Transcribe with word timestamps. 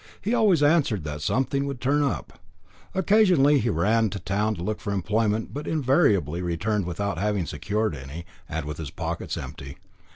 He 0.19 0.33
always 0.33 0.63
answered 0.63 1.03
that 1.03 1.21
something 1.21 1.67
would 1.67 1.79
turn 1.79 2.01
up. 2.01 2.39
Occasionally 2.95 3.59
he 3.59 3.69
ran 3.69 4.09
to 4.09 4.17
town 4.17 4.55
to 4.55 4.63
look 4.63 4.81
for 4.81 4.91
employment, 4.91 5.53
but 5.53 5.67
invariably 5.67 6.41
returned 6.41 6.85
without 6.87 7.19
having 7.19 7.45
secured 7.45 7.93
any, 7.95 8.25
and 8.49 8.65
with 8.65 8.79
his 8.79 8.89
pockets 8.89 9.37
empty. 9.37 9.77